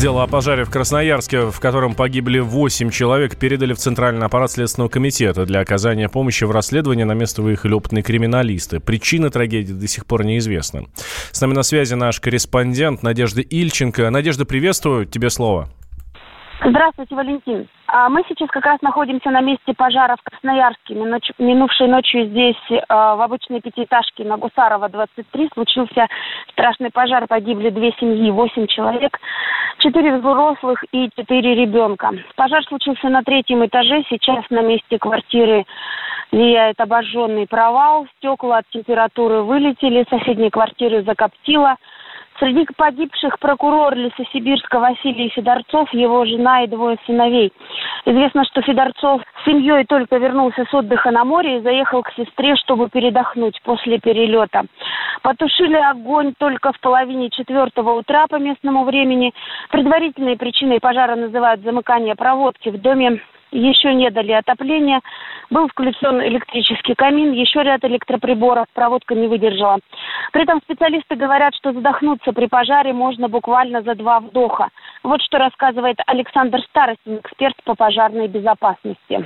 Дело 0.01 0.23
о 0.23 0.27
пожаре 0.27 0.63
в 0.63 0.71
Красноярске, 0.71 1.51
в 1.51 1.59
котором 1.59 1.93
погибли 1.93 2.39
8 2.39 2.89
человек, 2.89 3.35
передали 3.35 3.73
в 3.73 3.77
Центральный 3.77 4.25
аппарат 4.25 4.49
Следственного 4.49 4.89
комитета. 4.89 5.45
Для 5.45 5.59
оказания 5.59 6.09
помощи 6.09 6.43
в 6.43 6.49
расследовании 6.49 7.03
на 7.03 7.11
место 7.11 7.43
выехали 7.43 7.73
опытные 7.73 8.01
криминалисты. 8.01 8.79
Причина 8.79 9.29
трагедии 9.29 9.73
до 9.73 9.87
сих 9.87 10.07
пор 10.07 10.25
неизвестна. 10.25 10.85
С 11.31 11.39
нами 11.39 11.53
на 11.53 11.61
связи 11.61 11.93
наш 11.93 12.19
корреспондент 12.19 13.03
Надежда 13.03 13.41
Ильченко. 13.41 14.09
Надежда, 14.09 14.43
приветствую. 14.43 15.05
Тебе 15.05 15.29
слово. 15.29 15.69
Здравствуйте, 16.63 17.15
Валентин. 17.15 17.67
А 17.87 18.07
мы 18.07 18.23
сейчас 18.29 18.47
как 18.51 18.63
раз 18.63 18.79
находимся 18.83 19.31
на 19.31 19.41
месте 19.41 19.73
пожара 19.75 20.15
в 20.15 20.21
Красноярске. 20.21 20.93
Минувшей 21.39 21.87
ночью 21.87 22.27
здесь, 22.27 22.55
а, 22.87 23.15
в 23.15 23.21
обычной 23.21 23.61
пятиэтажке 23.61 24.23
на 24.25 24.37
Гусарова, 24.37 24.87
23, 24.87 25.49
случился 25.55 26.07
страшный 26.51 26.91
пожар. 26.91 27.25
Погибли 27.27 27.71
две 27.71 27.91
семьи, 27.99 28.29
восемь 28.29 28.67
человек, 28.67 29.19
четыре 29.79 30.17
взрослых 30.17 30.83
и 30.91 31.09
четыре 31.17 31.55
ребенка. 31.55 32.11
Пожар 32.35 32.63
случился 32.65 33.09
на 33.09 33.23
третьем 33.23 33.65
этаже. 33.65 34.03
Сейчас 34.07 34.45
на 34.51 34.61
месте 34.61 34.99
квартиры 34.99 35.65
влияет 36.31 36.79
обожженный 36.79 37.47
провал. 37.47 38.05
Стекла 38.17 38.59
от 38.59 38.69
температуры 38.69 39.41
вылетели, 39.41 40.05
соседние 40.11 40.51
квартиры 40.51 41.01
закоптило. 41.01 41.77
Среди 42.41 42.65
погибших 42.75 43.37
прокурор 43.37 43.93
Лесосибирска 43.95 44.79
Василий 44.79 45.29
Федорцов, 45.29 45.93
его 45.93 46.25
жена 46.25 46.63
и 46.63 46.67
двое 46.67 46.97
сыновей. 47.05 47.53
Известно, 48.05 48.45
что 48.45 48.63
Федорцов 48.63 49.21
с 49.21 49.45
семьей 49.45 49.85
только 49.85 50.17
вернулся 50.17 50.65
с 50.65 50.73
отдыха 50.73 51.11
на 51.11 51.23
море 51.23 51.59
и 51.59 51.61
заехал 51.61 52.01
к 52.01 52.11
сестре, 52.13 52.55
чтобы 52.55 52.89
передохнуть 52.89 53.61
после 53.61 53.99
перелета. 53.99 54.63
Потушили 55.21 55.75
огонь 55.75 56.33
только 56.35 56.73
в 56.73 56.79
половине 56.79 57.29
четвертого 57.29 57.91
утра 57.91 58.25
по 58.25 58.37
местному 58.37 58.85
времени. 58.85 59.35
Предварительной 59.69 60.35
причиной 60.35 60.79
пожара 60.79 61.15
называют 61.15 61.61
замыкание 61.61 62.15
проводки 62.15 62.69
в 62.69 62.81
доме 62.81 63.21
еще 63.51 63.93
не 63.93 64.09
дали 64.09 64.31
отопления. 64.31 65.01
Был 65.49 65.67
включен 65.67 66.21
электрический 66.21 66.95
камин, 66.95 67.33
еще 67.33 67.63
ряд 67.63 67.83
электроприборов, 67.83 68.65
проводка 68.73 69.15
не 69.15 69.27
выдержала. 69.27 69.79
При 70.31 70.43
этом 70.43 70.61
специалисты 70.63 71.15
говорят, 71.15 71.53
что 71.55 71.73
задохнуться 71.73 72.31
при 72.33 72.47
пожаре 72.47 72.93
можно 72.93 73.27
буквально 73.27 73.81
за 73.81 73.95
два 73.95 74.19
вдоха. 74.19 74.69
Вот 75.03 75.21
что 75.21 75.37
рассказывает 75.37 75.97
Александр 76.07 76.61
Старостин, 76.69 77.17
эксперт 77.17 77.55
по 77.63 77.75
пожарной 77.75 78.27
безопасности 78.27 79.25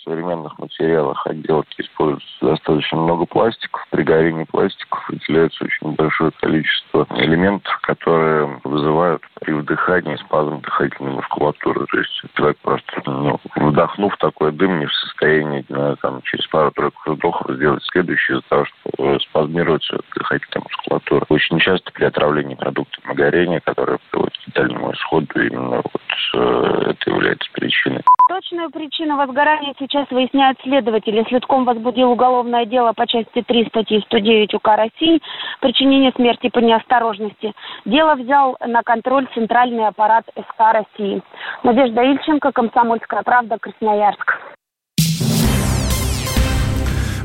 в 0.00 0.04
современных 0.04 0.58
материалах 0.58 1.26
отделки 1.26 1.82
используется 1.82 2.26
достаточно 2.40 2.98
много 2.98 3.26
пластиков. 3.26 3.86
При 3.90 4.02
горении 4.02 4.44
пластиков 4.44 5.08
выделяется 5.08 5.64
очень 5.64 5.94
большое 5.94 6.30
количество 6.40 7.06
элементов, 7.10 7.78
которые 7.82 8.60
вызывают 8.64 9.22
при 9.40 9.52
вдыхании 9.52 10.16
спазм 10.16 10.60
дыхательной 10.60 11.12
мускулатуры. 11.12 11.86
То 11.86 11.98
есть 11.98 12.22
человек 12.34 12.58
просто, 12.62 13.02
ну, 13.06 13.38
вдохнув 13.56 14.16
такой 14.18 14.52
дым, 14.52 14.80
не 14.80 14.86
в 14.86 14.94
состоянии 14.94 15.64
ну, 15.68 15.96
там, 15.96 16.22
через 16.22 16.46
пару-тройку 16.46 17.12
вдохов 17.12 17.56
сделать 17.56 17.82
следующее 17.92 18.38
из-за 18.38 18.48
того, 18.48 18.64
что 18.64 19.18
спазмируется 19.20 20.00
дыхательная 20.16 20.64
мускулатура. 20.64 21.26
Очень 21.28 21.58
часто 21.58 21.92
при 21.92 22.04
отравлении 22.04 22.54
продуктами 22.54 23.14
горения, 23.14 23.60
которые 23.60 23.98
приводят 24.10 24.36
к 24.38 24.46
летальному 24.46 24.92
исходу, 24.92 25.26
именно 25.34 25.76
вот 25.76 26.02
э, 26.34 26.90
это 26.90 27.10
является 27.10 27.50
причиной. 27.52 28.02
Точную 28.28 28.70
причину 28.70 29.16
возгорания 29.16 29.74
сейчас 29.78 29.89
выясняют 30.10 30.58
следователи. 30.62 31.24
Следком 31.28 31.64
возбудил 31.64 32.10
уголовное 32.12 32.64
дело 32.64 32.92
по 32.92 33.06
части 33.06 33.42
3 33.42 33.66
статьи 33.66 34.00
109 34.06 34.54
УК 34.54 34.76
России 34.76 35.20
«Причинение 35.60 36.12
смерти 36.12 36.48
по 36.48 36.58
неосторожности». 36.58 37.52
Дело 37.84 38.14
взял 38.14 38.56
на 38.66 38.82
контроль 38.82 39.26
Центральный 39.34 39.86
аппарат 39.86 40.24
СК 40.36 40.72
России. 40.72 41.22
Надежда 41.62 42.02
Ильченко, 42.02 42.52
Комсомольская 42.52 43.22
правда, 43.22 43.58
Красноярск. 43.58 44.49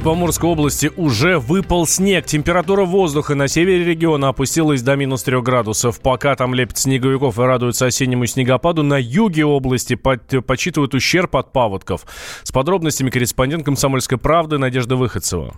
В 0.06 0.10
Амурской 0.10 0.52
области 0.52 0.92
уже 0.98 1.40
выпал 1.40 1.88
снег. 1.88 2.28
Температура 2.28 2.86
воздуха 2.86 3.34
на 3.34 3.48
севере 3.48 3.84
региона 3.84 4.28
опустилась 4.28 4.84
до 4.84 4.96
минус 4.96 5.24
3 5.24 5.42
градусов. 5.42 6.00
Пока 6.00 6.36
там 6.36 6.54
лепят 6.54 6.78
снеговиков 6.78 7.40
и 7.40 7.42
радуются 7.42 7.88
осеннему 7.88 8.28
снегопаду, 8.28 8.84
на 8.84 9.02
юге 9.02 9.46
области 9.46 9.96
подсчитывают 9.96 10.94
ущерб 10.94 11.36
от 11.36 11.52
паводков. 11.52 12.06
С 12.44 12.52
подробностями 12.52 13.10
корреспондент 13.10 13.66
«Комсомольской 13.66 14.20
правды» 14.20 14.60
Надежда 14.60 14.96
Выходцева. 14.96 15.56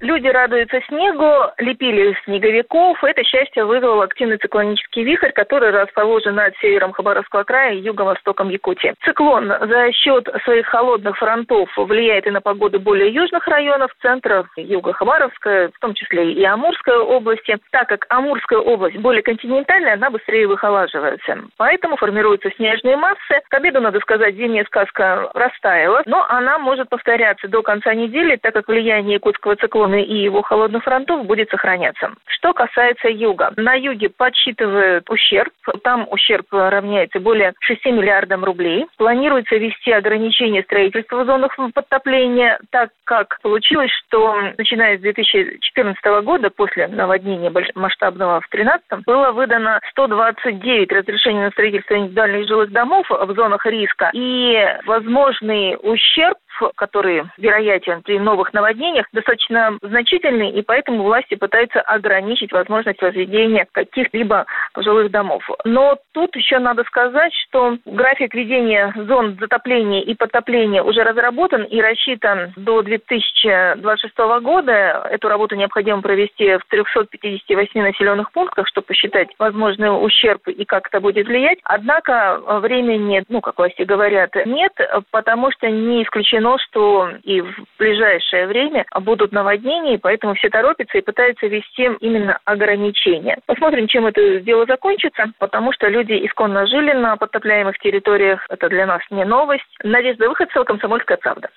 Люди 0.00 0.28
радуются 0.28 0.80
снегу, 0.86 1.50
лепили 1.58 2.16
снеговиков. 2.24 3.02
Это 3.02 3.24
счастье 3.24 3.64
вызвало 3.64 4.04
активный 4.04 4.36
циклонический 4.36 5.02
вихрь, 5.02 5.32
который 5.32 5.70
расположен 5.70 6.36
над 6.36 6.56
севером 6.58 6.92
Хабаровского 6.92 7.42
края 7.42 7.74
и 7.74 7.80
юго-востоком 7.80 8.48
Якутии. 8.48 8.94
Циклон 9.04 9.48
за 9.48 9.92
счет 9.92 10.28
своих 10.44 10.66
холодных 10.66 11.16
фронтов 11.18 11.68
влияет 11.76 12.28
и 12.28 12.30
на 12.30 12.40
погоду 12.40 12.78
более 12.78 13.12
южных 13.12 13.48
районов, 13.48 13.90
центра 14.00 14.46
юго-хабаровская, 14.56 15.70
в 15.74 15.78
том 15.80 15.94
числе 15.94 16.32
и 16.32 16.44
Амурской 16.44 16.98
области. 16.98 17.58
Так 17.72 17.88
как 17.88 18.06
Амурская 18.08 18.60
область 18.60 18.98
более 18.98 19.22
континентальная, 19.22 19.94
она 19.94 20.10
быстрее 20.10 20.46
выхолаживается. 20.46 21.38
Поэтому 21.56 21.96
формируются 21.96 22.50
снежные 22.52 22.96
массы. 22.96 23.40
К 23.48 23.54
обеду, 23.54 23.80
надо 23.80 23.98
сказать, 23.98 24.36
зимняя 24.36 24.64
сказка 24.66 25.28
растаяла, 25.34 26.02
но 26.06 26.24
она 26.28 26.58
может 26.58 26.88
повторяться 26.88 27.48
до 27.48 27.62
конца 27.62 27.94
недели, 27.94 28.36
так 28.36 28.54
как 28.54 28.68
влияние 28.68 29.14
якутского 29.14 29.56
циклона 29.56 29.87
циклона 29.88 30.02
и 30.02 30.16
его 30.16 30.42
холодных 30.42 30.84
фронтов 30.84 31.26
будет 31.26 31.50
сохраняться. 31.50 32.12
Что 32.26 32.52
касается 32.52 33.08
юга. 33.08 33.52
На 33.56 33.74
юге 33.74 34.08
подсчитывают 34.10 35.08
ущерб. 35.10 35.52
Там 35.82 36.06
ущерб 36.10 36.46
равняется 36.50 37.20
более 37.20 37.54
6 37.60 37.84
миллиардам 37.86 38.44
рублей. 38.44 38.86
Планируется 38.96 39.56
ввести 39.56 39.92
ограничения 39.92 40.62
строительства 40.62 41.22
в 41.22 41.26
зонах 41.26 41.56
подтопления, 41.74 42.58
так 42.70 42.90
как 43.04 43.38
получилось, 43.42 43.90
что 44.06 44.36
начиная 44.56 44.98
с 44.98 45.00
2014 45.00 46.04
года, 46.24 46.50
после 46.50 46.88
наводнения 46.88 47.52
масштабного 47.74 48.40
в 48.40 48.48
2013 48.50 49.06
было 49.06 49.32
выдано 49.32 49.80
129 49.90 50.92
разрешений 50.92 51.40
на 51.40 51.50
строительство 51.50 51.96
индивидуальных 51.96 52.46
жилых 52.46 52.72
домов 52.72 53.06
в 53.10 53.34
зонах 53.34 53.64
риска. 53.66 54.10
И 54.12 54.56
возможный 54.86 55.76
ущерб 55.82 56.36
который 56.76 57.24
вероятен 57.36 58.02
при 58.02 58.18
новых 58.18 58.52
наводнениях, 58.52 59.06
достаточно 59.12 59.78
значительный, 59.82 60.50
и 60.50 60.62
поэтому 60.62 61.04
власти 61.04 61.34
пытаются 61.34 61.80
ограничить 61.80 62.52
возможность 62.52 63.00
возведения 63.00 63.66
каких-либо 63.72 64.46
жилых 64.76 65.10
домов. 65.10 65.48
Но 65.64 65.96
тут 66.12 66.34
еще 66.36 66.58
надо 66.58 66.84
сказать, 66.84 67.32
что 67.48 67.78
график 67.84 68.34
ведения 68.34 68.92
зон 68.96 69.36
затопления 69.40 70.02
и 70.02 70.14
подтопления 70.14 70.82
уже 70.82 71.02
разработан 71.02 71.64
и 71.64 71.80
рассчитан 71.80 72.52
до 72.56 72.82
2026 72.82 74.18
года. 74.42 75.06
Эту 75.10 75.28
работу 75.28 75.54
необходимо 75.54 76.02
провести 76.02 76.56
в 76.56 76.64
358 76.68 77.80
населенных 77.80 78.32
пунктах, 78.32 78.66
чтобы 78.68 78.88
посчитать 78.88 79.28
возможный 79.38 79.88
ущерб 79.88 80.48
и 80.48 80.64
как 80.64 80.88
это 80.88 81.00
будет 81.00 81.26
влиять. 81.26 81.58
Однако 81.64 82.40
времени, 82.60 83.22
ну, 83.28 83.40
как 83.40 83.58
власти 83.58 83.82
говорят, 83.82 84.34
нет, 84.46 84.72
потому 85.10 85.50
что 85.52 85.68
не 85.70 86.02
исключено 86.02 86.37
исключено, 86.38 86.58
что 86.58 87.10
и 87.22 87.40
в 87.40 87.54
ближайшее 87.78 88.46
время 88.46 88.84
будут 89.00 89.32
наводнения, 89.32 89.98
поэтому 89.98 90.34
все 90.34 90.48
торопятся 90.48 90.98
и 90.98 91.02
пытаются 91.02 91.46
ввести 91.46 91.88
именно 92.00 92.38
ограничения. 92.44 93.38
Посмотрим, 93.46 93.86
чем 93.86 94.06
это 94.06 94.40
дело 94.40 94.66
закончится, 94.66 95.26
потому 95.38 95.72
что 95.72 95.88
люди 95.88 96.12
исконно 96.26 96.66
жили 96.66 96.92
на 96.92 97.16
подтопляемых 97.16 97.78
территориях. 97.78 98.44
Это 98.48 98.68
для 98.68 98.86
нас 98.86 99.02
не 99.10 99.24
новость. 99.24 99.64
Надежда 99.82 100.28
Выходцева, 100.28 100.64
Комсомольская 100.64 101.16
правда. 101.16 101.48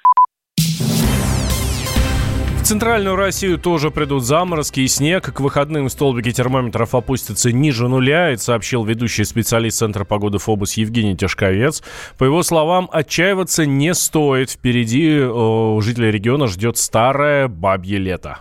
В 2.62 2.64
центральную 2.64 3.16
Россию 3.16 3.58
тоже 3.58 3.90
придут 3.90 4.24
заморозки 4.24 4.82
и 4.82 4.88
снег. 4.88 5.34
К 5.34 5.40
выходным 5.40 5.90
столбики 5.90 6.32
термометров 6.32 6.94
опустятся 6.94 7.52
ниже 7.52 7.88
нуля, 7.88 8.30
это 8.30 8.42
сообщил 8.42 8.86
ведущий 8.86 9.24
специалист 9.24 9.80
Центра 9.80 10.06
погоды 10.06 10.38
ФОБУС 10.38 10.76
Евгений 10.76 11.18
Тяжковец. 11.18 11.82
По 12.20 12.24
его 12.24 12.44
словам, 12.44 12.88
отчаиваться 12.94 13.66
не 13.66 13.96
стоит. 13.96 14.52
Впереди 14.52 15.22
у 15.22 15.82
жителей 15.82 16.12
региона 16.12 16.46
ждет 16.46 16.78
старое 16.78 17.48
бабье 17.48 17.98
лето. 17.98 18.38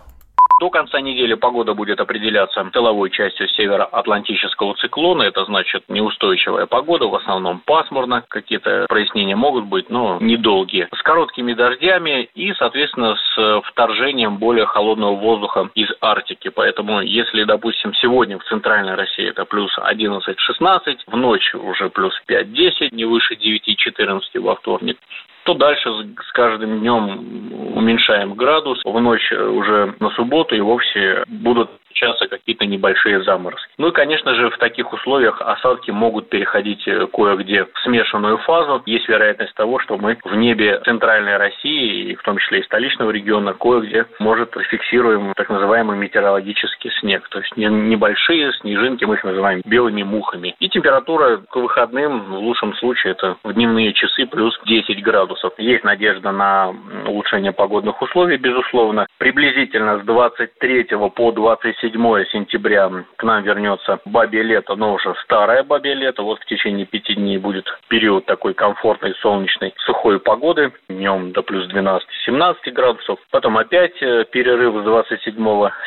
До 0.61 0.69
конца 0.69 1.01
недели 1.01 1.33
погода 1.33 1.73
будет 1.73 1.99
определяться 1.99 2.63
тыловой 2.65 3.09
частью 3.09 3.47
североатлантического 3.47 4.75
циклона. 4.75 5.23
Это 5.23 5.43
значит 5.45 5.85
неустойчивая 5.87 6.67
погода, 6.67 7.07
в 7.07 7.15
основном 7.15 7.63
пасмурно. 7.65 8.23
Какие-то 8.27 8.85
прояснения 8.87 9.35
могут 9.35 9.65
быть, 9.65 9.89
но 9.89 10.19
недолгие. 10.21 10.87
С 10.95 11.01
короткими 11.01 11.53
дождями 11.53 12.29
и, 12.35 12.53
соответственно, 12.53 13.15
с 13.15 13.61
вторжением 13.71 14.37
более 14.37 14.67
холодного 14.67 15.15
воздуха 15.15 15.67
из 15.73 15.89
Арктики. 15.99 16.49
Поэтому, 16.49 17.01
если, 17.01 17.43
допустим, 17.43 17.95
сегодня 17.95 18.37
в 18.37 18.43
центральной 18.43 18.93
России 18.93 19.29
это 19.29 19.45
плюс 19.45 19.75
11-16, 19.79 20.99
в 21.07 21.17
ночь 21.17 21.55
уже 21.55 21.89
плюс 21.89 22.13
5-10, 22.29 22.89
не 22.91 23.05
выше 23.05 23.33
9-14 23.33 24.39
во 24.39 24.53
вторник, 24.53 24.99
то 25.43 25.55
дальше 25.55 25.89
с 26.23 26.31
каждым 26.33 26.81
днем 26.81 27.30
уменьшаем 27.75 28.33
градус. 28.33 28.81
В 28.83 28.99
ночь 28.99 29.31
уже 29.31 29.95
на 29.99 30.09
субботу 30.11 30.55
и 30.55 30.59
вовсе 30.59 31.23
будут 31.27 31.69
встречаться 32.01 32.27
какие-то 32.27 32.65
небольшие 32.65 33.23
заморозки. 33.23 33.71
Ну 33.77 33.89
и, 33.89 33.91
конечно 33.91 34.35
же, 34.35 34.49
в 34.49 34.57
таких 34.57 34.91
условиях 34.93 35.41
осадки 35.41 35.91
могут 35.91 36.29
переходить 36.29 36.87
э, 36.87 37.07
кое-где 37.07 37.65
в 37.65 37.79
смешанную 37.83 38.37
фазу. 38.39 38.81
Есть 38.85 39.07
вероятность 39.07 39.53
того, 39.53 39.79
что 39.79 39.97
мы 39.97 40.17
в 40.23 40.35
небе 40.35 40.81
центральной 40.83 41.37
России, 41.37 42.11
и 42.11 42.15
в 42.15 42.23
том 42.23 42.37
числе 42.37 42.59
и 42.59 42.63
столичного 42.63 43.11
региона, 43.11 43.53
кое-где, 43.53 44.05
может, 44.19 44.55
фиксируем 44.69 45.33
так 45.35 45.49
называемый 45.49 45.97
метеорологический 45.97 46.91
снег. 46.99 47.27
То 47.29 47.39
есть 47.39 47.55
небольшие 47.55 48.51
снежинки, 48.53 49.05
мы 49.05 49.15
их 49.15 49.23
называем 49.23 49.61
белыми 49.65 50.03
мухами. 50.03 50.55
И 50.59 50.69
температура 50.69 51.37
к 51.37 51.55
выходным, 51.55 52.25
в 52.25 52.39
лучшем 52.39 52.73
случае, 52.75 53.11
это 53.11 53.37
в 53.43 53.53
дневные 53.53 53.93
часы 53.93 54.25
плюс 54.25 54.59
10 54.65 55.01
градусов. 55.03 55.53
Есть 55.57 55.83
надежда 55.83 56.31
на 56.31 56.73
улучшение 57.05 57.51
погодных 57.51 58.01
условий, 58.01 58.37
безусловно. 58.37 59.07
Приблизительно 59.17 59.99
с 59.99 60.03
23 60.03 60.87
по 61.15 61.31
27 61.31 61.90
7 61.91 62.25
сентября 62.31 62.89
к 63.17 63.23
нам 63.23 63.43
вернется 63.43 63.99
бабье 64.05 64.43
лето, 64.43 64.75
но 64.75 64.93
уже 64.93 65.13
старое 65.23 65.63
бабье 65.63 65.93
лето. 65.93 66.23
Вот 66.23 66.39
в 66.39 66.45
течение 66.45 66.85
пяти 66.85 67.15
дней 67.15 67.37
будет 67.37 67.65
период 67.89 68.25
такой 68.25 68.53
комфортной, 68.53 69.13
солнечной, 69.21 69.73
сухой 69.85 70.19
погоды. 70.19 70.71
Днем 70.89 71.31
до 71.31 71.41
плюс 71.41 71.67
12-17 71.69 72.71
градусов. 72.71 73.19
Потом 73.29 73.57
опять 73.57 74.01
э, 74.01 74.25
перерыв 74.31 74.81
с 74.81 74.85
27 74.85 75.35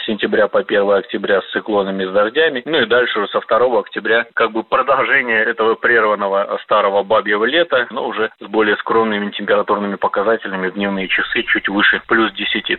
сентября 0.07 0.49
по 0.49 0.61
1 0.61 0.90
октября 0.90 1.40
с 1.40 1.51
циклонами, 1.53 2.05
с 2.05 2.12
дождями. 2.12 2.62
Ну 2.67 2.83
и 2.83 2.87
дальше 2.87 3.21
уже 3.21 3.29
со 3.29 3.40
2 3.40 3.79
октября 3.79 4.27
как 4.35 4.53
бы 4.53 4.62
продолжение 4.62 5.43
этого 5.45 5.75
прерванного 5.75 6.59
старого 6.64 7.03
бабьего 7.03 7.45
лета, 7.45 7.87
но 7.90 8.07
уже 8.09 8.31
с 8.40 8.47
более 8.47 8.77
скромными 8.77 9.31
температурными 9.31 9.97
показателями 9.97 10.71
дневные 10.71 11.09
часы 11.09 11.43
чуть 11.45 11.69
выше 11.69 12.03
плюс 12.07 12.33
10. 12.33 12.77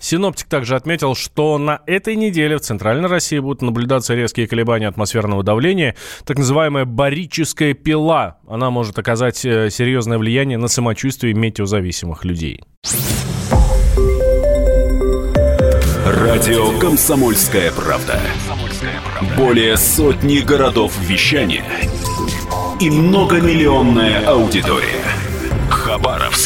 Синоптик 0.00 0.48
также 0.48 0.76
отметил, 0.76 1.14
что 1.14 1.58
на 1.58 1.80
этой 1.86 2.16
неделе 2.16 2.56
в 2.56 2.60
Центральной 2.60 3.08
России 3.08 3.38
будут 3.38 3.62
наблюдаться 3.62 4.14
резкие 4.14 4.46
колебания 4.46 4.88
атмосферного 4.88 5.42
давления, 5.42 5.96
так 6.24 6.38
называемая 6.38 6.84
барическая 6.84 7.74
пила. 7.74 8.38
Она 8.46 8.70
может 8.70 8.98
оказать 8.98 9.44
э, 9.44 9.70
серьезное 9.70 10.18
влияние 10.18 10.58
на 10.58 10.68
самочувствие 10.68 11.34
метеозависимых 11.34 12.24
людей. 12.24 12.62
Радио 16.06 16.78
«Комсомольская 16.78 17.72
правда». 17.72 18.20
Более 19.36 19.76
сотни 19.76 20.38
городов 20.38 20.92
вещания 21.00 21.64
и 22.80 22.90
многомиллионная 22.90 24.26
аудитория. 24.26 25.02
Хабаровск 25.70 26.45